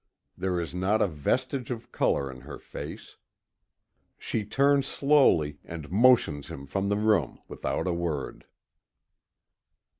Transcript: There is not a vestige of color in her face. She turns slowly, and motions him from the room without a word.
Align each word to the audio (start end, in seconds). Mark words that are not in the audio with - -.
There 0.35 0.59
is 0.59 0.73
not 0.73 0.99
a 0.99 1.05
vestige 1.07 1.69
of 1.69 1.91
color 1.91 2.31
in 2.31 2.41
her 2.41 2.57
face. 2.57 3.17
She 4.17 4.43
turns 4.43 4.87
slowly, 4.87 5.59
and 5.63 5.91
motions 5.91 6.47
him 6.47 6.65
from 6.65 6.89
the 6.89 6.97
room 6.97 7.37
without 7.47 7.85
a 7.85 7.93
word. 7.93 8.47